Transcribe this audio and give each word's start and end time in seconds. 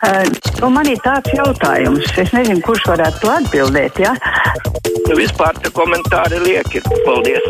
Uh, 0.00 0.24
nu, 0.62 0.70
man 0.72 0.88
ir 0.88 1.00
tāds 1.04 1.28
jautājums, 1.36 2.06
es 2.16 2.30
nezinu, 2.32 2.62
kurš 2.64 2.86
varētu 2.88 3.20
to 3.20 3.32
atbildēt. 3.34 3.98
Ja? 4.00 4.14
Nu, 5.04 5.16
vispār 5.18 5.58
te 5.60 5.68
komentāri 5.76 6.38
lieki. 6.40 6.80
Paldies! 7.04 7.44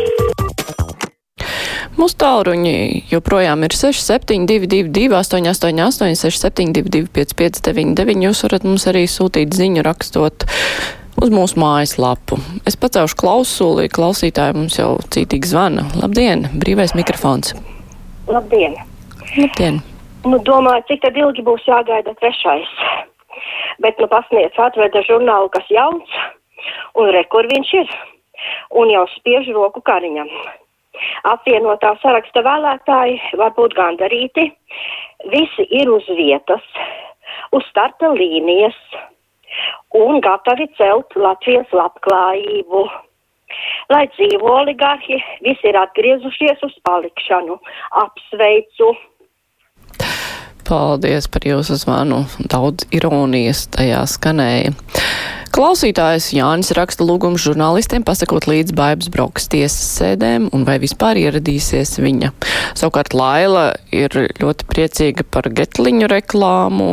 Mūsu 1.95 2.17
tālruņi 2.19 2.73
joprojām 3.11 3.63
ir 3.67 3.75
6722, 3.75 5.13
888, 5.15 6.17
672, 6.19 7.07
559, 7.15 8.25
jūs 8.27 8.43
varat 8.47 8.67
mums 8.67 8.87
arī 8.91 9.05
sūtīt 9.11 9.55
ziņu 9.55 9.85
rakstot 9.87 10.43
uz 11.21 11.31
mūsu 11.31 11.59
mājaslapu. 11.61 12.39
Es 12.67 12.75
pacaušu 12.79 13.19
klausuli, 13.21 13.87
klausītāji 13.91 14.57
mums 14.57 14.79
jau 14.79 14.97
cītīgi 15.13 15.53
zvana. 15.53 15.87
Labdien, 16.03 16.49
brīvais 16.51 16.97
mikrofons! 16.99 17.55
Labdien! 18.27 18.75
Labdien! 19.37 19.79
Nu, 20.21 20.37
domāju, 20.45 20.83
cik 20.85 20.99
tad 21.01 21.15
ilgi 21.17 21.41
būs 21.41 21.63
jāgaida 21.65 22.13
trešais. 22.19 22.69
Bet, 23.81 23.97
nu, 23.97 24.05
pasniedz 24.11 24.59
atveda 24.61 25.01
žurnālu, 25.07 25.49
kas 25.49 25.65
jauns, 25.73 26.17
un 27.01 27.09
re, 27.15 27.23
kur 27.33 27.47
viņš 27.49 27.71
ir. 27.79 27.95
Un 28.77 28.91
jau 28.93 29.07
spiež 29.15 29.49
roku 29.55 29.81
kariņam. 29.81 30.29
Apvienotā 31.31 31.95
saraksta 32.03 32.43
vēlētāji 32.45 33.17
var 33.41 33.55
būt 33.57 33.73
gandarīti. 33.77 34.47
Visi 35.33 35.65
ir 35.81 35.89
uz 35.89 36.05
vietas, 36.13 36.65
uz 37.57 37.65
starta 37.73 38.13
līnijas 38.13 38.77
un 39.97 40.21
gatavi 40.21 40.69
celt 40.77 41.17
Latvijas 41.17 41.73
labklājību. 41.73 42.83
Lai 43.89 44.05
dzīvo 44.13 44.53
oligarhi, 44.61 45.17
visi 45.41 45.73
ir 45.73 45.81
atgriezušies 45.81 46.61
uz 46.69 46.77
palikšanu. 46.85 47.57
Apsveicu! 48.05 48.93
Paldies 50.71 51.25
par 51.27 51.43
jūsu 51.43 51.75
zvanu. 51.75 52.21
Daudz 52.47 52.85
ironijas 52.95 53.65
tajā 53.75 54.05
skanēja. 54.07 54.71
Klausītājs 55.51 56.29
Jānis 56.31 56.71
raksta 56.77 57.03
lūgumu 57.03 57.35
žurnālistiem 57.35 58.05
pasakot 58.07 58.45
līdz 58.47 58.71
Baibas 58.77 59.09
Brokas 59.11 59.49
tiesas 59.51 59.89
sēdēm 59.97 60.45
un 60.55 60.63
vai 60.63 60.77
vispār 60.79 61.19
ieradīsies 61.19 61.97
viņa. 61.99 62.29
Savukārt 62.79 63.11
Laila 63.11 63.65
ir 63.91 64.15
ļoti 64.39 64.69
priecīga 64.71 65.27
par 65.27 65.49
getliņu 65.51 66.07
reklāmu, 66.13 66.87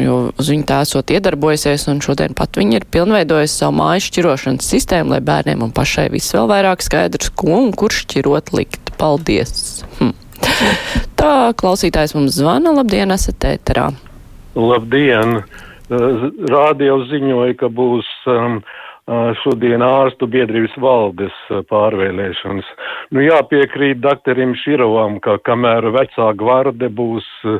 jo 0.00 0.16
uz 0.32 0.48
viņu 0.54 0.64
tā 0.72 0.80
esot 0.86 1.12
iedarbojusies 1.12 1.84
un 1.92 2.00
šodien 2.00 2.32
pat 2.38 2.56
viņa 2.56 2.80
ir 2.80 2.88
pilnveidojusi 2.88 3.60
savu 3.60 3.76
māju 3.82 4.06
šķirošanas 4.08 4.72
sistēmu, 4.72 5.12
lai 5.18 5.20
bērniem 5.28 5.68
un 5.68 5.76
pašai 5.76 6.08
viss 6.16 6.32
vēl 6.32 6.48
vairāk 6.54 6.88
skaidrs, 6.88 7.34
ko 7.36 7.52
un 7.66 7.76
kurš 7.76 8.06
šķirot 8.06 8.56
likt. 8.56 8.96
Paldies! 8.96 9.84
Hm. 10.00 10.16
Tā 11.20 11.32
klausītājs 11.60 12.14
mums 12.16 12.36
zvana. 12.38 12.72
Labdien, 12.76 13.12
esat 13.14 13.44
ēterā! 13.48 13.90
Labdien! 14.56 15.40
Rādio 15.90 17.00
ziņoja, 17.10 17.56
ka 17.58 17.68
būs 17.74 18.06
um, 18.30 18.60
šodien 19.42 19.82
ārstu 19.82 20.28
biedrības 20.30 20.76
valdes 20.78 21.34
pārvēlēšanas. 21.70 22.68
Nu, 23.10 23.24
jāpiekrīt 23.24 23.98
doktorim 24.04 24.54
Širovam, 24.62 25.18
ka 25.24 25.40
kamēr 25.42 25.88
vecā 25.96 26.28
gvarde 26.38 26.90
būs, 26.94 27.26
uh, 27.50 27.58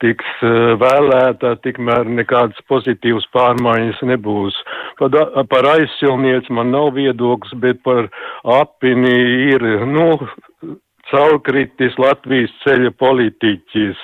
tiks 0.00 0.30
uh, 0.40 0.72
vēlēta, 0.80 1.56
tikmēr 1.66 2.08
nekādas 2.22 2.64
pozitīvas 2.70 3.28
pārmaiņas 3.36 4.00
nebūs. 4.14 4.56
Par, 5.02 5.20
par 5.52 5.68
aizsilnieci 5.74 6.56
man 6.56 6.72
nav 6.72 6.94
viedoklis, 6.96 7.52
bet 7.60 7.84
par 7.84 8.08
apini 8.56 9.18
ir, 9.52 9.68
nu, 9.84 10.08
caurkritis 11.10 11.96
Latvijas 12.00 12.52
ceļa 12.64 12.92
politiķis. 13.00 14.02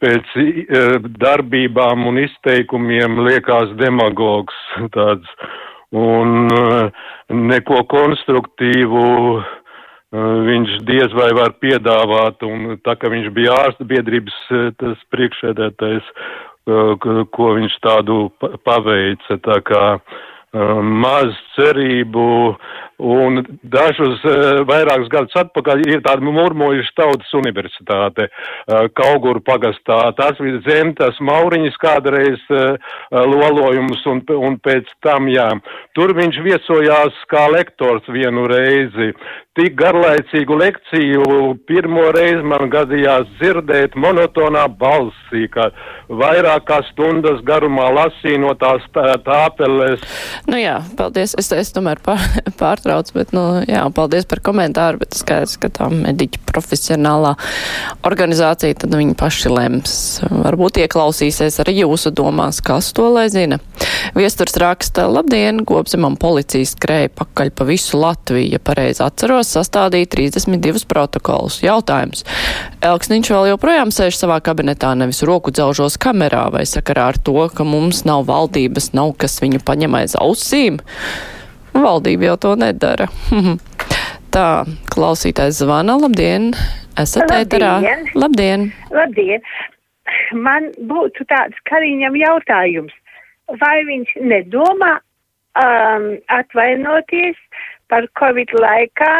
Pēc 0.00 0.34
darbībām 1.22 2.04
un 2.10 2.20
izteikumiem 2.24 3.22
liekas 3.26 3.72
demagogs 3.80 4.56
tāds. 4.94 5.28
Un 5.90 6.46
neko 7.50 7.80
konstruktīvu 7.90 9.06
viņš 10.50 10.76
diez 10.86 11.12
vai 11.14 11.30
var 11.38 11.54
piedāvāt, 11.62 12.42
un 12.46 12.78
tā 12.86 12.96
kā 12.98 13.10
viņš 13.10 13.30
bija 13.34 13.56
ārsta 13.66 13.86
biedrības 13.86 14.36
tas 14.78 15.02
priekšēdētais, 15.14 16.06
ko 17.34 17.52
viņš 17.58 17.76
tādu 17.82 18.18
paveica, 18.66 19.38
tā 19.46 19.58
kā 19.66 19.84
maz 20.82 21.34
cerību, 21.54 22.56
un 23.00 23.42
dažus 23.72 24.22
vairākus 24.68 25.10
gadus 25.12 25.36
atpakaļ 25.42 25.84
ir 25.88 26.02
tāda 26.04 26.24
murmojuša 26.24 26.94
tautas 27.00 27.32
universitāte 27.36 28.28
Kauguru 28.96 29.42
pagastā. 29.44 30.02
Tas 30.18 30.38
bija 30.40 30.60
Zemtas 30.66 31.20
Mauriņas 31.24 31.78
kādreiz 31.80 32.46
lolojums, 33.10 34.04
un, 34.10 34.24
un 34.36 34.58
pēc 34.62 34.90
tam, 35.04 35.28
jā, 35.32 35.48
tur 35.96 36.14
viņš 36.16 36.40
viesojās 36.44 37.22
kā 37.32 37.46
lektors 37.52 38.08
vienu 38.12 38.46
reizi. 38.50 39.14
Tik 39.58 39.74
garlaicīgu 39.74 40.56
lekciju 40.56 41.24
pirmo 41.66 42.04
reizi 42.14 42.44
man 42.46 42.70
gadījās 42.70 43.26
dzirdēt 43.40 43.96
monotonā 43.98 44.68
balsī, 44.78 45.48
ka 45.50 45.72
vairāk 46.06 46.68
kā 46.68 46.78
stundas 46.92 47.42
garumā 47.48 47.88
lasīja 47.96 48.38
no 48.44 48.54
tās 48.60 48.86
tāpeles. 49.26 50.06
Nu 50.46 50.60
jā, 50.60 50.78
paldies. 50.96 51.34
Es, 51.40 51.50
es 51.50 51.74
tomēr 51.74 51.98
pār, 52.04 52.22
pārtraucu, 52.90 53.14
bet, 53.14 53.32
nu, 53.32 53.62
jā, 53.68 53.84
paldies 53.94 54.26
par 54.26 54.40
komentāru, 54.42 55.00
bet 55.00 55.14
skaidrs, 55.14 55.56
ka 55.60 55.70
tā 55.70 55.88
mediķa 55.90 56.42
profesionālā 56.48 57.36
organizācija, 58.06 58.74
tad 58.82 58.94
viņi 58.94 59.16
paši 59.18 59.52
lems. 59.52 59.94
Varbūt 60.30 60.80
ieklausīsies 60.82 61.60
arī 61.62 61.80
jūsu 61.84 62.10
domās, 62.10 62.60
kas 62.60 62.92
to 62.96 63.08
lai 63.12 63.28
zina. 63.30 63.60
Viesturs 64.16 64.56
raksta, 64.60 65.06
labdien, 65.10 65.62
gobzemam 65.66 66.16
policijas 66.20 66.74
skrēja 66.74 67.12
pakaļ 67.14 67.52
pa 67.54 67.66
visu 67.68 68.00
Latviju, 68.00 68.54
ja 68.54 68.60
pareizi 68.62 69.04
atceros, 69.04 69.52
sastādīja 69.54 70.10
32 70.16 70.86
protokolus. 70.90 71.60
Jautājums. 71.62 72.24
Elksniņš 72.84 73.32
vēl 73.34 73.50
joprojām 73.52 73.92
sēž 73.94 74.18
savā 74.18 74.40
kabinetā, 74.44 74.94
nevis 74.98 75.22
roku 75.26 75.52
dzelžos 75.54 75.98
kamerā, 76.00 76.48
vai 76.54 76.64
sakarā 76.68 77.10
ar 77.12 77.20
to, 77.20 77.36
ka 77.54 77.66
mums 77.66 78.04
nav 78.08 78.26
valdības, 78.30 78.92
nav 78.96 79.14
kas 79.20 79.38
viņu 79.44 79.62
paņem 79.66 80.00
aiz 80.00 80.16
ausīm? 80.18 80.80
Valdība 81.74 82.30
jau 82.30 82.38
to 82.46 82.54
nedara. 82.60 83.08
Tā, 84.34 84.46
klausītājs 84.94 85.62
zvana, 85.64 85.96
labdien, 85.98 86.52
esat 87.00 87.32
ēterā. 87.34 87.76
Labdien! 88.14 88.70
Labdien! 88.94 89.46
Man 90.34 90.70
būtu 90.90 91.26
tāds 91.30 91.58
kariņam 91.70 92.16
jautājums 92.18 92.94
vai 93.58 93.82
viņš 93.88 94.14
nedomā 94.22 94.98
um, 95.00 96.06
atvainoties 96.30 97.38
par 97.90 98.06
Covid 98.18 98.52
laikā 98.54 99.14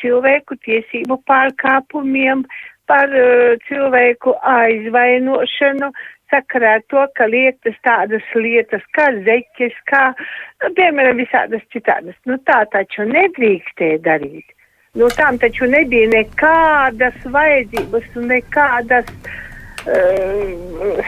cilvēku 0.00 0.56
tiesību 0.66 1.20
pārkāpumiem, 1.30 2.44
par 2.90 3.12
uh, 3.14 3.54
cilvēku 3.68 4.34
aizvainošanu, 4.54 5.92
sakarā 6.30 6.76
ar 6.78 6.84
to, 6.92 7.02
ka 7.18 7.26
lietas 7.30 7.76
tādas 7.86 8.26
lietas 8.34 8.84
kā 8.96 9.10
zeķes, 9.26 9.76
kā, 9.90 10.04
nu, 10.62 10.72
piemēram, 10.78 11.20
visādas 11.20 11.64
citādas. 11.74 12.16
Nu, 12.30 12.38
tā 12.48 12.62
taču 12.72 13.06
nedrīkstēja 13.10 14.00
darīt. 14.06 14.56
Nu, 14.98 15.06
tām 15.14 15.38
taču 15.38 15.68
nebija 15.70 16.08
nekādas 16.10 17.18
vajadzības 17.34 18.16
un 18.18 18.32
nekādas. 18.32 19.12
Uh, 19.86 21.04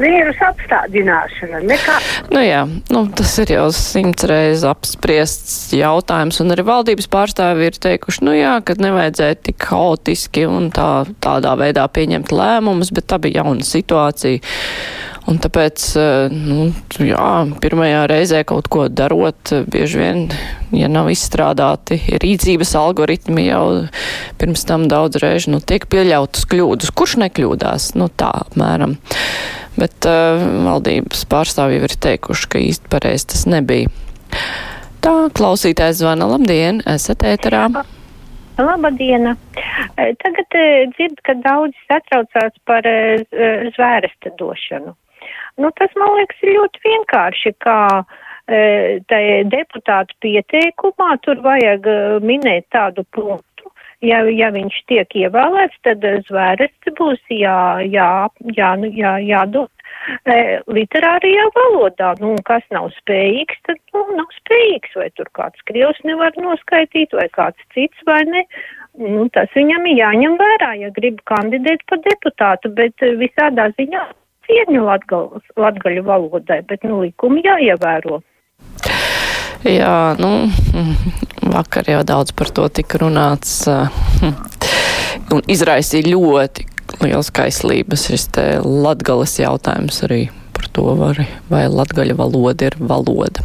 vīrusu 0.00 0.44
apstādināšana. 0.48 1.62
Nekā... 1.66 1.98
Nu 2.34 2.42
jā, 2.44 2.62
nu, 2.94 3.04
tas 3.16 3.34
ir 3.42 3.54
jau 3.56 3.66
simts 3.74 4.26
reizes 4.30 4.66
apspriests 4.68 5.74
jautājums, 5.76 6.40
un 6.42 6.54
arī 6.54 6.66
valdības 6.66 7.10
pārstāvi 7.12 7.68
ir 7.68 7.80
teikuši, 7.86 8.24
nu 8.26 8.36
jā, 8.36 8.56
ka 8.64 8.78
nevajadzēja 8.80 9.40
tik 9.50 9.70
haotiski 9.70 10.46
un 10.50 10.70
tā, 10.74 11.06
tādā 11.24 11.56
veidā 11.60 11.86
pieņemt 11.90 12.34
lēmumus, 12.34 12.94
bet 12.94 13.10
tā 13.10 13.20
bija 13.22 13.42
jauna 13.42 13.66
situācija. 13.66 14.42
Un 15.24 15.38
tāpēc, 15.40 15.80
nu, 16.34 16.66
jā, 17.00 17.28
pirmajā 17.62 18.02
reizē 18.10 18.42
kaut 18.44 18.66
ko 18.68 18.90
darot, 18.92 19.54
bieži 19.72 20.02
vien, 20.02 20.26
ja 20.76 20.90
nav 20.92 21.08
izstrādāti 21.08 21.96
rīcības 22.20 22.74
algoritmi 22.76 23.46
jau 23.46 23.64
pirms 24.36 24.66
tam 24.68 24.84
daudz 24.92 25.22
reižu, 25.24 25.54
nu, 25.54 25.62
tiek 25.64 25.88
pieļautas 25.88 26.44
kļūdas. 26.52 26.92
Kurš 26.92 27.16
nekļūdās? 27.24 27.94
Nu, 27.96 28.10
tā, 28.12 28.34
apmēram 28.44 28.98
bet 29.80 30.08
uh, 30.08 30.44
valdības 30.66 31.24
pārstāvji 31.30 31.82
ir 31.84 31.96
teikuši, 32.06 32.48
ka 32.50 32.62
īsti 32.62 32.90
pareizi 32.92 33.30
tas 33.34 33.44
nebija. 33.50 33.92
Tā, 35.04 35.14
klausītājs 35.36 36.00
zvana, 36.00 36.28
labdien, 36.30 36.80
esat 36.88 37.26
ēterā. 37.28 37.66
Labadiena! 38.54 39.34
Eh, 39.98 40.12
tagad 40.22 40.58
uh, 40.58 40.84
dzird, 40.94 41.18
ka 41.26 41.36
daudzi 41.44 41.78
satraucās 41.90 42.54
par 42.68 42.86
uh, 42.86 43.24
zvēresta 43.74 44.34
došanu. 44.38 44.94
Nu, 45.60 45.70
tas, 45.78 45.92
man 45.98 46.16
liekas, 46.18 46.38
ir 46.42 46.56
ļoti 46.56 46.82
vienkārši, 46.86 47.54
kā 47.62 47.80
uh, 48.02 48.22
deputātu 49.54 50.16
pieteikumā 50.20 51.14
tur 51.24 51.38
vajag 51.44 51.86
minēt 52.26 52.66
tādu 52.74 53.06
punktu, 53.14 53.53
ja, 54.02 54.22
ja 54.28 54.50
viņš 54.54 54.80
tiek 54.90 55.16
ievēlēts, 55.24 55.78
tad 55.86 56.04
zvērests 56.28 56.96
būs 56.98 57.22
jā, 57.30 57.84
jā, 57.86 58.10
jā, 58.56 58.70
nu, 58.80 58.90
jā, 58.94 59.16
jādod 59.24 59.70
e, 60.26 60.38
literārajā 60.66 61.46
valodā. 61.56 62.14
Nu, 62.22 62.34
kas 62.48 62.64
nav 62.74 62.90
spējīgs, 62.98 63.60
tad 63.68 63.78
nu, 63.94 64.06
nav 64.18 64.30
spējīgs. 64.40 64.96
Vai 64.98 65.10
tur 65.18 65.30
kāds 65.38 65.68
krievs 65.70 66.00
nevar 66.08 66.34
noskaitīt, 66.40 67.14
vai 67.14 67.28
kāds 67.34 67.70
cits, 67.76 68.06
vai 68.08 68.22
ne. 68.30 68.44
Nu, 68.94 69.24
tas 69.34 69.50
viņam 69.56 69.88
ir 69.90 69.98
jāņem 69.98 70.36
vērā, 70.38 70.74
ja 70.78 70.90
grib 70.94 71.18
kandidēt 71.26 71.82
par 71.90 71.98
deputātu, 72.04 72.70
bet 72.76 73.02
visādā 73.18 73.72
ziņā 73.74 74.04
cieņu 74.46 74.84
latgaļu 74.86 76.04
valodai, 76.06 76.60
bet 76.68 76.86
nu, 76.86 77.00
likumi 77.02 77.42
jāievēro. 77.42 78.20
Jā, 79.64 80.12
nu, 80.20 80.30
vakar 81.56 81.88
jau 81.88 82.02
daudz 82.04 82.34
par 82.36 82.50
to 82.52 82.68
tika 82.68 83.00
runāts 83.00 83.62
un 85.32 85.44
izraisīja 85.48 86.12
ļoti 86.12 86.66
liels 87.00 87.30
kaislības 87.34 88.08
šis 88.10 88.26
te 88.36 88.44
latgales 88.60 89.38
jautājums 89.40 90.02
arī 90.06 90.26
par 90.54 90.68
to, 90.76 90.84
var, 91.00 91.22
vai 91.50 91.64
latgaļa 91.72 92.16
valoda 92.18 92.68
ir 92.68 92.76
valoda. 92.78 93.44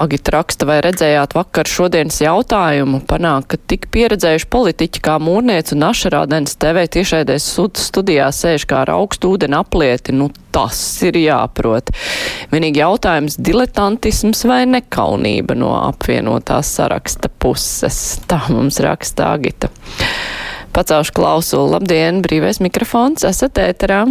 Agita 0.00 0.34
raksta, 0.34 0.66
vai 0.66 0.80
redzējāt 0.82 1.36
vakar 1.36 1.68
šodienas 1.70 2.18
jautājumu, 2.22 3.02
panāk, 3.08 3.46
ka 3.52 3.58
tik 3.70 3.86
pieredzējuši 3.94 4.48
politiķi 4.50 5.02
kā 5.04 5.18
mūrniec 5.22 5.70
un 5.76 5.86
ašarādens 5.86 6.56
TV 6.58 6.86
tiešēdēs 6.96 7.46
studijā 7.84 8.30
sēž 8.34 8.66
kā 8.70 8.82
ar 8.82 8.94
augstu 8.96 9.34
ūdeni 9.34 9.58
aplieti, 9.58 10.14
nu 10.16 10.30
tas 10.54 10.78
ir 11.06 11.18
jāprot. 11.18 11.90
Vienīgi 12.52 12.82
jautājums 12.82 13.38
diletantisms 13.38 14.44
vai 14.50 14.64
nekaunība 14.70 15.56
no 15.58 15.72
apvienotās 15.78 16.74
saraksta 16.78 17.30
puses. 17.30 18.20
Tā 18.30 18.42
mums 18.50 18.82
raksta 18.82 19.34
Agita. 19.34 19.70
Pacaušu 20.74 21.14
klausulu. 21.14 21.70
Labdien, 21.76 22.18
brīvais 22.22 22.58
mikrofons, 22.62 23.22
esat 23.26 23.62
ēterā. 23.62 24.04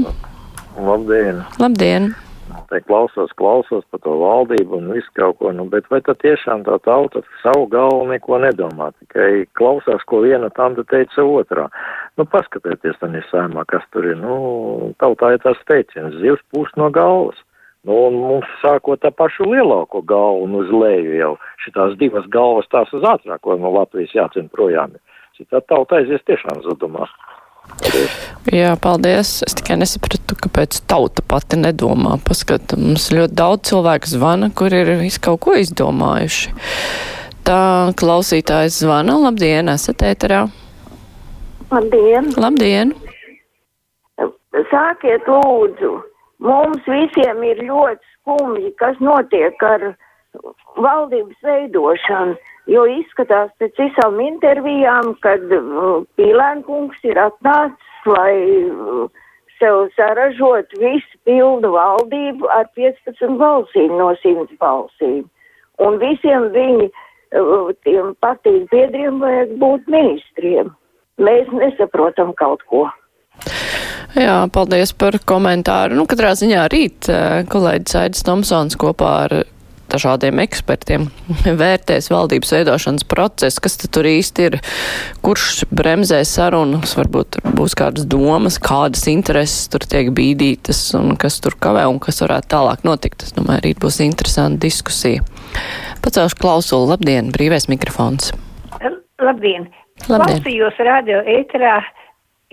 Labdien! 0.79 1.43
Labdien! 1.59 2.13
Te 2.73 2.79
klausos, 2.81 3.29
klausos 3.37 3.83
par 3.93 3.99
to 4.01 4.15
valdību 4.17 4.79
un 4.79 4.87
visu 4.95 5.11
kaut 5.13 5.35
ko, 5.37 5.51
nu, 5.53 5.67
bet 5.69 5.85
vai 5.93 5.99
tad 6.01 6.17
tiešām 6.23 6.63
tā 6.65 6.79
tauta 6.81 7.21
savu 7.43 7.67
galvu 7.69 8.07
neko 8.09 8.39
nedomā, 8.41 8.87
tikai 8.97 9.43
klausās, 9.59 10.01
ko 10.09 10.23
viena 10.23 10.49
tanta 10.57 10.81
teica 10.89 11.21
otrā. 11.21 11.67
Nu, 12.17 12.25
paskatieties, 12.33 12.97
tad 12.97 13.13
ir 13.13 13.27
sēmā, 13.29 13.67
kas 13.69 13.85
tur 13.93 14.07
ir, 14.09 14.17
nu, 14.17 14.37
tautā 15.03 15.35
ir 15.35 15.43
tās 15.45 15.61
teiciens, 15.69 16.17
zivs 16.23 16.41
pūst 16.49 16.79
no 16.81 16.89
galvas. 16.95 17.37
Nu, 17.85 17.99
un 18.07 18.17
mums 18.23 18.49
sākot 18.63 19.05
ar 19.05 19.13
pašu 19.21 19.51
lielāko 19.51 20.01
galvu 20.09 20.47
un 20.47 20.57
uz 20.63 20.73
leju 20.73 21.13
jau 21.19 21.31
šitās 21.61 21.93
divas 22.01 22.25
galvas 22.33 22.73
tās 22.73 22.89
uz 22.97 23.05
ātrāko 23.05 23.59
no 23.61 23.75
Latvijas 23.77 24.17
jācina 24.17 24.49
projām. 24.49 24.97
Šitā 25.37 25.61
tauta 25.69 26.01
aizies 26.01 26.25
tiešām 26.25 26.65
zudumā. 26.65 27.05
Jā, 28.51 28.73
paldies. 28.81 29.37
Es 29.45 29.55
tikai 29.57 29.77
nesapratu, 29.79 30.35
kāpēc 30.43 30.81
tauta 30.89 31.23
pati 31.25 31.59
nedomā. 31.59 32.17
Paskat, 32.27 32.75
mums 32.79 33.09
ļoti 33.13 33.37
daudz 33.39 33.69
cilvēku 33.71 34.11
zvana, 34.11 34.49
kur 34.51 34.73
ir 34.75 34.95
visu 34.99 35.21
kaut 35.23 35.41
ko 35.45 35.55
izdomājuši. 35.59 36.51
Tā 37.47 37.61
klausītājs 37.99 38.81
zvana. 38.83 39.15
Labdien, 39.25 39.71
esat 39.71 40.03
ēterā. 40.07 40.45
Labdien! 41.73 42.29
Labdien! 42.37 42.93
Sākiet 44.69 45.25
lūdzu, 45.25 45.95
mums 46.45 46.85
visiem 46.85 47.41
ir 47.47 47.63
ļoti 47.65 48.11
skumji, 48.13 48.69
kas 48.77 48.99
notiek 49.01 49.65
ar 49.65 49.87
valdības 50.77 51.39
veidošanu. 51.47 52.37
Jo 52.71 52.85
izskatās 52.87 53.51
pēc 53.59 53.75
visām 53.81 54.21
intervijām, 54.23 55.13
kad 55.23 55.41
uh, 55.51 56.05
Pīlēnkungs 56.15 57.01
ir 57.09 57.19
atnācis, 57.19 58.05
lai 58.07 58.35
uh, 58.71 59.09
sev 59.59 59.89
saražot 59.97 60.71
visu 60.79 61.19
pilnu 61.27 61.73
valdību 61.75 62.47
ar 62.55 62.69
15 62.79 63.35
balsīm 63.41 63.97
no 63.99 64.13
100 64.21 64.55
balsīm. 64.63 65.25
Un 65.83 65.99
visiem 65.99 66.47
viņi, 66.55 66.87
uh, 67.35 67.73
tiem 67.83 68.15
partiju 68.23 68.63
biedriem 68.71 69.19
vajag 69.19 69.55
būt 69.59 69.91
ministriem. 69.91 70.71
Mēs 71.19 71.51
nesaprotam 71.51 72.31
kaut 72.39 72.63
ko. 72.71 72.87
Jā, 74.15 74.45
paldies 74.53 74.93
par 74.95 75.17
komentāru. 75.27 75.97
Nu, 75.97 76.07
katrā 76.07 76.31
ziņā 76.37 76.63
rīt 76.71 77.09
kolēģis 77.49 77.97
Aidis 77.97 78.25
Tomsons 78.25 78.77
kopā 78.79 79.13
ar 79.25 79.35
dažādiem 79.93 80.41
ekspertiem 80.43 81.07
vērtēs 81.61 82.09
valdības 82.13 82.53
veidošanas 82.57 83.07
procesu, 83.09 83.63
kas 83.63 83.77
tur 83.83 84.09
īsti 84.09 84.47
ir, 84.49 84.59
kurš 85.25 85.63
bremzē 85.73 86.23
sarunas, 86.27 86.95
varbūt 86.99 87.39
būs 87.55 87.77
kādas 87.79 88.07
domas, 88.09 88.59
kādas 88.61 89.05
intereses 89.11 89.69
tur 89.71 89.85
tiek 89.87 90.11
bīdītas 90.15 90.81
un 90.99 91.15
kas 91.19 91.39
tur 91.43 91.57
kavē 91.61 91.85
un 91.91 92.01
kas 92.03 92.23
varētu 92.25 92.51
tālāk 92.55 92.85
notikt. 92.87 93.27
Es 93.27 93.37
domāju, 93.37 93.63
rīt 93.67 93.81
būs 93.83 94.01
interesanta 94.03 94.65
diskusija. 94.65 95.23
Pacelšu 96.03 96.39
klausulu. 96.41 96.89
Labdien, 96.93 97.31
brīvais 97.33 97.69
mikrofons. 97.71 98.33
Labdien! 99.23 99.69
Labdien. 100.09 100.39
Klausījos 100.41 100.79
radio 100.83 101.21
ēterā 101.29 101.77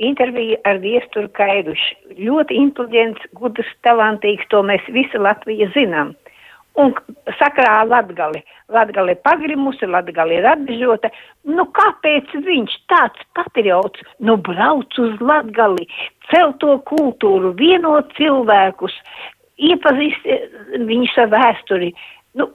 interviju 0.01 0.59
ar 0.69 0.81
viesturu 0.83 1.31
Kaidušu. 1.37 2.17
Ļoti 2.21 2.57
inteliģents, 2.61 3.31
gudrs, 3.37 3.71
talantīgs, 3.87 4.49
to 4.53 4.63
mēs 4.67 4.85
visi 4.95 5.21
Latvija 5.21 5.71
zinām. 5.75 6.15
Un 6.79 6.95
sakrā 7.39 7.83
Latgali. 7.89 8.45
Latgali 8.71 9.17
pagrimusi, 9.27 9.89
Latgali 9.91 10.39
ir 10.39 10.47
atbežota. 10.47 11.11
Nu, 11.49 11.67
kāpēc 11.77 12.31
viņš 12.47 12.77
tāds 12.93 13.27
patriots, 13.35 14.05
nu, 14.23 14.37
brauc 14.37 14.99
uz 15.03 15.19
Latgali, 15.21 15.89
cel 16.31 16.55
to 16.63 16.79
kultūru, 16.87 17.53
vienot 17.59 18.15
cilvēkus, 18.19 18.95
iepazīst 19.59 20.29
viņu 20.87 21.11
savu 21.15 21.35
vēsturi. 21.37 21.93
Nu, 22.39 22.49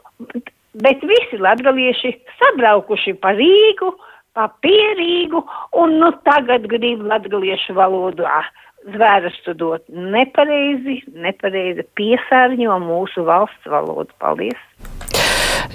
bet 0.82 1.04
visi 1.04 1.40
latgalieši 1.40 2.16
sabraukuši 2.40 3.16
pa 3.22 3.36
Rīgu, 3.36 3.92
pa 4.36 4.50
Pierīgu, 4.64 5.44
un 5.80 6.00
nu 6.02 6.12
tagad 6.28 6.68
grib 6.72 7.04
latgaliešu 7.08 7.76
valodā 7.78 8.44
zvērstu 8.94 9.56
dot 9.58 9.86
nepareizi, 9.90 11.02
nepareizi 11.18 11.86
piesārņo 11.98 12.78
mūsu 12.84 13.26
valsts 13.28 13.72
valodu. 13.72 14.14
Paldies! 14.22 14.62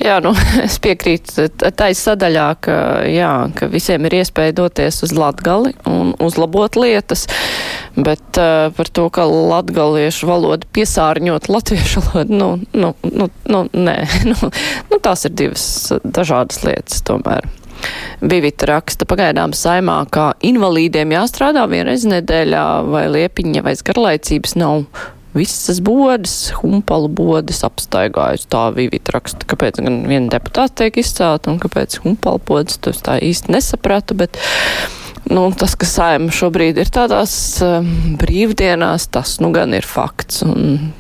Jā, 0.01 0.17
nu, 0.25 0.33
es 0.67 0.79
piekrītu 0.83 1.49
tai 1.77 1.91
sadaļā, 1.97 2.47
ka, 2.65 2.77
jā, 3.11 3.33
ka 3.57 3.69
visiem 3.73 4.07
ir 4.09 4.21
iespēja 4.21 4.57
doties 4.63 5.03
uz 5.07 5.15
Latgali 5.17 5.75
un 5.89 6.15
uzlabot 6.23 6.79
lietas, 6.81 7.27
bet 7.99 8.41
uh, 8.41 8.71
par 8.77 8.93
to, 8.95 9.09
ka 9.13 9.27
latgaliešu 9.27 10.31
valoda 10.31 10.69
piesārņot 10.77 11.51
latviešu 11.51 12.05
valodu, 12.09 12.41
nu, 12.41 12.51
nu, 12.73 12.95
nu, 13.11 13.31
nu 13.51 13.65
nē, 13.75 13.97
nu, 14.31 14.53
nu, 14.93 15.01
tās 15.03 15.27
ir 15.29 15.37
divas 15.43 15.65
dažādas 16.05 16.63
lietas 16.67 17.03
tomēr. 17.07 17.49
Vivita 18.21 18.69
raksta 18.69 19.07
pagaidām 19.09 19.55
saimā, 19.57 20.03
kā 20.13 20.33
invalīdiem 20.45 21.15
jāstrādā 21.17 21.65
vienreiz 21.71 22.05
nedēļā 22.09 22.67
vai 22.91 23.07
liepiņa 23.15 23.65
vai 23.65 23.75
garlaicības 23.87 24.57
nav. 24.61 24.85
Visas 25.31 25.79
bodas, 25.87 26.51
humpalu 26.59 27.07
bodas 27.15 27.63
apstaigājusi. 27.67 28.49
Tā 28.51 28.65
Vivita 28.75 29.15
raksta, 29.15 29.47
kāpēc 29.51 29.79
gan 29.79 30.01
viena 30.11 30.27
deputāta 30.33 30.83
tiek 30.83 30.99
izcēlta 31.05 31.53
un 31.53 31.61
kāpēc 31.63 32.01
humpalu 32.03 32.43
bodas, 32.49 32.81
to 32.83 32.91
es 32.91 32.99
tā 33.07 33.21
īsti 33.23 33.55
nesapratu, 33.55 34.19
bet 34.19 34.41
nu, 35.31 35.47
tas, 35.55 35.77
ka 35.79 35.87
saima 35.87 36.35
šobrīd 36.35 36.81
ir 36.83 36.91
tādās 36.91 37.33
uh, 37.63 37.79
brīvdienās, 38.19 39.07
tas 39.15 39.39
nu 39.45 39.53
gan 39.55 39.77
ir 39.79 39.87
fakts 39.87 40.43
un, 40.49 40.91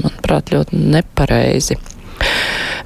manuprāt, 0.00 0.50
ļoti 0.54 0.82
nepareizi. 0.96 1.78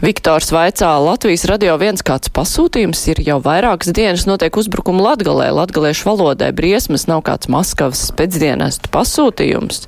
Viktors 0.02 0.50
vaicā, 0.50 0.88
Latvijas 0.98 1.44
radio 1.46 1.76
viens 1.78 2.02
kāds 2.02 2.30
pasūtījums 2.34 2.98
ir 3.12 3.20
jau 3.22 3.36
vairākas 3.42 3.92
dienas 3.94 4.24
notiek 4.26 4.56
uzbrukumu 4.58 5.04
latgalē, 5.04 5.52
latgaliešu 5.54 6.08
valodai 6.08 6.50
briesmas 6.56 7.06
nav 7.06 7.22
kāds 7.26 7.50
Maskavas 7.52 8.08
pēcdienestu 8.18 8.90
pasūtījums. 8.94 9.84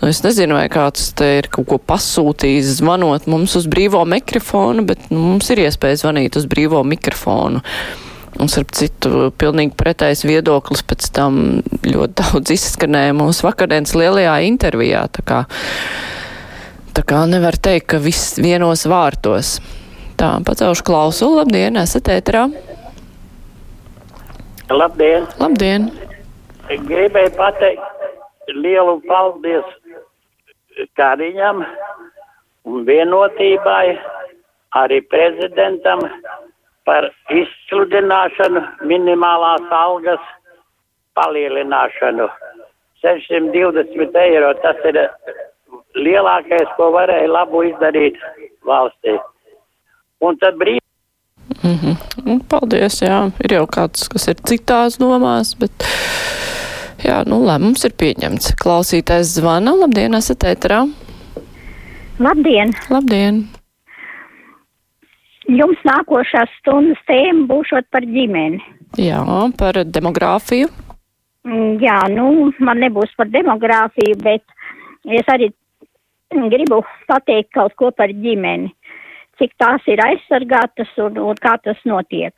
Nu, 0.00 0.08
es 0.08 0.22
nezinu, 0.24 0.56
vai 0.58 0.66
kāds 0.72 1.12
te 1.14 1.28
ir 1.38 1.50
kaut 1.52 1.68
ko 1.70 1.78
pasūtījis 1.78 2.78
zvanot 2.80 3.28
mums 3.30 3.54
uz 3.60 3.68
brīvo 3.70 4.02
mikrofonu, 4.08 4.86
bet 4.88 5.10
nu, 5.12 5.20
mums 5.34 5.50
ir 5.54 5.62
iespēja 5.66 6.02
zvanīt 6.02 6.40
uz 6.40 6.48
brīvo 6.50 6.82
mikrofonu. 6.88 7.62
Un, 8.40 8.48
starp 8.48 8.72
citu, 8.74 9.28
pilnīgi 9.38 9.76
pretējs 9.78 10.24
viedoklis 10.24 10.82
pēc 10.86 11.10
tam 11.14 11.60
ļoti 11.84 12.16
daudz 12.22 12.54
izskanēja 12.56 13.14
mūsu 13.18 13.46
vakardienas 13.46 13.94
lielajā 13.98 14.40
intervijā. 14.48 15.04
Tā 15.12 15.26
kā 15.26 15.44
Tā 16.90 17.04
kā 17.06 17.22
nevar 17.30 17.54
teikt, 17.54 17.86
ka 17.92 18.00
viss 18.02 18.38
vienos 18.42 18.82
vārtos. 18.90 19.58
Tā, 20.18 20.34
pacelšu 20.46 20.84
klausulu. 20.84 21.38
Labdien, 21.40 21.78
esat 21.80 22.10
ēterā. 22.12 22.48
Labdien! 24.70 25.26
Labdien! 25.40 25.88
Gribēju 26.70 27.32
pateikt 27.34 28.50
lielu 28.54 29.00
paldies 29.06 29.66
Kariņam 30.98 31.64
un 32.70 32.84
vienotībai, 32.86 33.96
arī 34.78 35.00
prezidentam 35.10 36.04
par 36.86 37.08
izsludināšanu 37.34 38.62
minimālās 38.90 39.66
algas 39.74 40.22
palielināšanu. 41.18 42.28
620 43.02 44.20
eiro 44.22 44.52
tas 44.62 44.78
ir 44.90 45.00
lielākais, 45.96 46.70
ko 46.76 46.90
varēja 46.94 47.28
labu 47.30 47.64
izdarīt 47.68 48.18
valstī. 48.66 49.16
Un 50.20 50.36
tad 50.38 50.58
brīvi. 50.60 50.80
Mm 51.62 51.76
-hmm. 51.82 52.40
Paldies, 52.48 53.02
jā. 53.02 53.30
Ir 53.44 53.52
jau 53.52 53.66
kāds, 53.66 54.08
kas 54.08 54.28
ir 54.28 54.34
citās 54.48 54.98
domās, 54.98 55.54
bet 55.58 55.72
jā, 57.04 57.24
nu, 57.26 57.40
lēmums 57.46 57.84
ir 57.84 57.92
pieņemts. 57.92 58.54
Klausītājs 58.62 59.34
zvana. 59.40 59.74
Labdien, 59.74 60.14
esat 60.14 60.44
ēterā. 60.44 60.88
Labdien! 62.18 62.74
Labdien! 62.90 63.48
Jums 65.48 65.78
nākošās 65.88 66.50
stundas 66.60 67.00
tēma 67.08 67.46
būšot 67.48 67.88
par 67.90 68.04
ģimeni. 68.06 68.60
Jā, 68.98 69.24
par 69.58 69.74
demogrāfiju. 69.84 70.68
Mm, 71.48 71.78
Jā, 71.80 71.96
nu, 72.12 72.52
man 72.58 72.82
nebūs 72.82 73.14
par 73.16 73.30
demogrāfiju, 73.32 74.18
bet 74.22 74.42
es 75.08 75.32
arī 75.32 75.48
gribu 76.30 76.82
pateikt 77.08 77.52
kaut 77.54 77.74
ko 77.76 77.90
par 77.90 78.08
ģimeni. 78.08 78.70
Cik 79.40 79.54
tās 79.58 79.84
ir 79.88 80.00
aizsargātas 80.04 80.90
un, 81.00 81.18
un 81.18 81.36
kā 81.40 81.56
tas 81.64 81.78
notiek. 81.84 82.34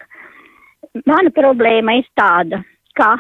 Mana 1.06 1.30
problēma 1.34 1.96
ir 1.98 2.06
tāda, 2.18 2.62
ka 2.94 3.16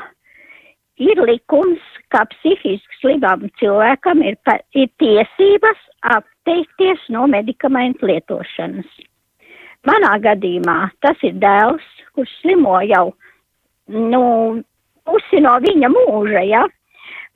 ir 1.02 1.18
likums, 1.26 1.80
ka 2.12 2.24
psihiski 2.30 3.00
slimam 3.00 3.48
cilvēkam 3.58 4.22
ir, 4.22 4.36
ir 4.74 4.90
tiesības 5.02 5.80
atteikties 6.02 7.08
no 7.10 7.26
medikamentu 7.26 8.06
lietošanas. 8.06 8.86
Manā 9.88 10.14
gadījumā 10.22 10.92
tas 11.02 11.18
ir 11.26 11.34
dēls, 11.42 11.82
kurš 12.14 12.30
slimo 12.42 12.78
jau 12.86 13.08
nu, 13.88 14.62
pusi 15.04 15.40
no 15.42 15.56
viņa 15.64 15.90
mūža, 15.90 16.44
ja? 16.46 16.62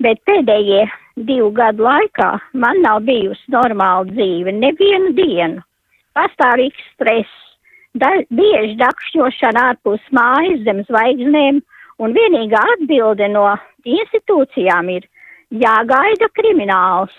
bet 0.02 0.20
pēdējie 0.28 0.84
divu 1.16 1.50
gadu 1.50 1.84
laikā 1.84 2.28
man 2.52 2.82
nav 2.84 3.00
bijusi 3.08 3.52
normāla 3.52 4.04
dzīve 4.10 4.52
nevienu 4.52 5.12
dienu. 5.16 5.62
Pastāvīgs 6.16 6.82
stress, 6.94 7.32
da, 7.94 8.10
bieži 8.30 8.76
dakšķošana 8.80 9.64
ārpus 9.72 10.04
mājas 10.12 10.62
zem 10.64 10.82
zvaigznēm, 10.88 11.62
un 11.98 12.16
vienīgā 12.16 12.60
atbilde 12.76 13.28
no 13.32 13.48
institūcijām 13.84 14.92
ir 14.92 15.08
jāgaida 15.50 16.28
krimināls. 16.36 17.16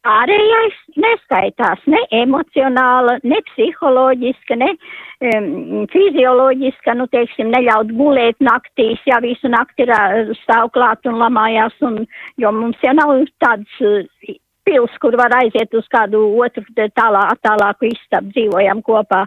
Pārējais 0.00 0.76
neskaitās 0.96 1.80
ne 1.92 1.98
emocionāla, 2.22 3.18
ne 3.20 3.36
psiholoģiska, 3.50 4.56
ne 4.56 4.70
um, 4.72 5.82
fizioloģiska, 5.92 6.94
nu, 6.96 7.04
teiksim, 7.12 7.50
neļaut 7.52 7.92
gulēt 7.98 8.40
naktīs, 8.40 9.02
ja 9.04 9.20
visu 9.20 9.50
nakti 9.52 9.84
ir 9.84 10.32
stāv 10.40 10.72
klāt 10.72 11.04
un 11.10 11.20
lamājās, 11.20 11.76
un, 11.84 12.06
jo 12.40 12.52
mums 12.56 12.80
jau 12.80 12.96
nav 12.96 13.12
tāds 13.44 13.82
uh, 13.84 14.38
pils, 14.64 14.96
kur 15.04 15.20
var 15.20 15.36
aiziet 15.42 15.74
uz 15.76 15.88
kādu 15.92 16.22
otru 16.40 16.64
tālā, 16.96 17.26
tālāku 17.44 17.90
istabu, 17.92 18.32
dzīvojam 18.32 18.80
kopā. 18.86 19.26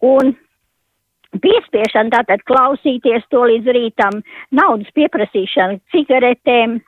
Un 0.00 0.32
piespiešana 1.36 2.16
tātad 2.16 2.48
klausīties 2.48 3.28
to 3.30 3.44
līdz 3.50 3.74
rītam, 3.76 4.22
naudas 4.56 4.88
pieprasīšana 4.96 5.82
cigaretēm, 5.92 6.80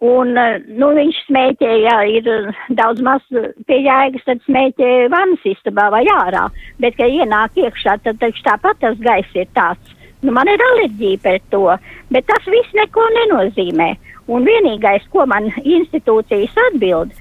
Un, 0.00 0.32
eh, 0.40 0.56
nu, 0.80 0.94
viņš 0.96 1.16
smēķē, 1.26 1.70
ja 1.84 1.96
ir 2.08 2.28
eh, 2.32 2.60
daudz 2.72 3.02
maz 3.04 3.24
pie 3.68 3.80
jēgas, 3.84 4.24
tad 4.24 4.40
smēķē 4.46 4.92
vannas 5.12 5.42
istabā 5.44 5.90
vai 5.92 6.06
ārā. 6.08 6.46
Bet, 6.80 6.96
kad 6.96 7.12
ienāk 7.12 7.58
iekšā, 7.60 7.98
tad 8.04 8.20
taču 8.22 8.40
tāpat 8.46 8.80
tas 8.80 8.96
gaiss 9.04 9.36
ir 9.36 9.50
tāds. 9.56 9.96
Nu, 10.24 10.32
man 10.36 10.48
ir 10.48 10.60
alerģija 10.60 11.20
pret 11.24 11.44
to, 11.52 11.66
bet 12.12 12.26
tas 12.28 12.48
viss 12.48 12.76
neko 12.76 13.04
nenozīmē. 13.16 13.90
Un 14.32 14.44
vienīgais, 14.48 15.04
ko 15.12 15.26
man 15.28 15.48
institūcijas 15.76 16.56
atbild, 16.68 17.12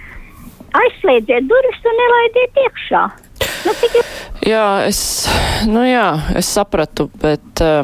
aizslēdziet 0.80 1.48
durvis 1.50 1.88
un 1.90 2.00
nelaidiet 2.00 2.62
iekšā. 2.64 3.04
Nu, 3.66 3.76
tik... 3.82 3.98
Jā, 4.48 4.66
es, 4.88 5.02
nu 5.68 5.84
jā, 5.84 6.08
es 6.40 6.48
sapratu, 6.56 7.10
bet 7.20 7.64
uh, 7.64 7.84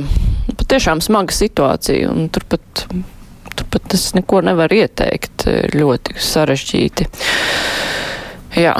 patiešām 0.55 1.03
smaga 1.03 1.35
situācija, 1.35 2.11
un 2.11 2.29
turpat, 2.31 2.85
turpat 3.75 3.93
es 3.93 4.13
neko 4.15 4.41
nevaru 4.41 4.83
ieteikt, 4.83 5.47
ir 5.51 5.75
ļoti 5.75 6.15
sarežģīti. 6.19 7.07
Jā. 8.55 8.75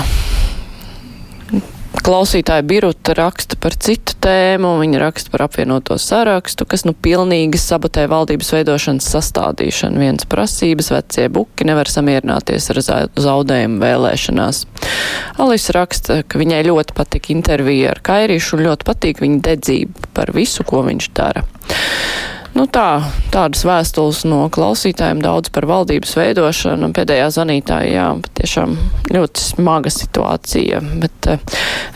Klausītāja 2.05 2.61
Biruta 2.67 3.15
raksta 3.17 3.57
par 3.57 3.73
citu 3.81 4.13
tēmu, 4.21 4.75
viņa 4.81 4.99
raksta 5.01 5.31
par 5.33 5.45
apvienoto 5.47 5.95
sarakstu, 5.97 6.67
kas 6.69 6.83
nu 6.85 6.93
pilnīgi 6.93 7.57
sabotē 7.57 8.03
valdības 8.11 8.51
veidošanas 8.53 9.07
sastādīšanu. 9.09 10.03
Viens 10.03 10.27
prasības 10.29 10.91
vecie 10.93 11.29
buki 11.33 11.65
nevar 11.65 11.89
samierināties 11.89 12.69
ar 12.69 12.81
za- 12.85 13.07
zaudējumu 13.15 13.81
vēlēšanās. 13.81 14.65
Alis 15.41 15.69
raksta, 15.73 16.21
ka 16.27 16.39
viņai 16.39 16.61
ļoti 16.67 16.93
patika 16.93 17.33
intervija 17.33 17.95
ar 17.95 18.03
Kairīšu 18.05 18.59
un 18.59 18.67
ļoti 18.69 18.85
patīk 18.91 19.23
viņa 19.25 19.41
dedzība 19.49 20.13
par 20.13 20.31
visu, 20.35 20.63
ko 20.63 20.83
viņš 20.85 21.09
dara. 21.15 21.43
Nu 22.55 22.63
tā, 22.71 23.03
tādas 23.33 23.65
vēstules 23.67 24.21
no 24.31 24.45
klausītājiem 24.53 25.19
daudz 25.19 25.51
par 25.51 25.67
valdības 25.67 26.13
veidošanu. 26.15 26.87
Pēdējā 26.95 27.27
zanītāja, 27.35 27.89
jā, 27.91 28.05
tiešām 28.39 28.77
ļoti 29.11 29.43
smaga 29.43 29.91
situācija, 29.91 30.79
bet 31.03 31.29
eh, 31.33 31.43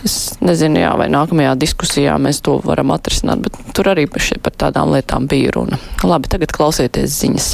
es 0.03 0.19
nezinu, 0.43 0.83
jā, 0.83 0.91
vai 0.99 1.07
nākamajā 1.15 1.55
diskusijā 1.63 2.19
mēs 2.19 2.43
to 2.43 2.59
varam 2.67 2.91
atrisināt, 2.91 3.47
bet 3.47 3.73
tur 3.77 3.93
arī 3.93 4.09
par 4.11 4.59
tādām 4.65 4.91
lietām 4.91 5.31
bija 5.31 5.55
runa. 5.55 5.79
Labi, 6.03 6.27
tagad 6.35 6.51
klausieties 6.51 7.15
ziņas. 7.23 7.53